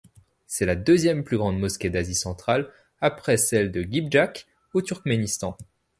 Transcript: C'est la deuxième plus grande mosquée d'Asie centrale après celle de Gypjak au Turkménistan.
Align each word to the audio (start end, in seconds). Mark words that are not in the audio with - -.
C'est 0.47 0.65
la 0.65 0.73
deuxième 0.75 1.23
plus 1.23 1.37
grande 1.37 1.59
mosquée 1.59 1.91
d'Asie 1.91 2.15
centrale 2.15 2.71
après 3.01 3.37
celle 3.37 3.71
de 3.71 3.83
Gypjak 3.83 4.47
au 4.73 4.81
Turkménistan. 4.81 5.55